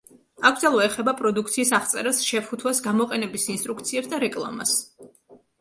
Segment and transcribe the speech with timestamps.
[0.49, 4.77] აკრძალვა ეხება პროდუქციის აღწერას, შეფუთვას, გამოყენების ინსტრუქციებს და რეკლამას.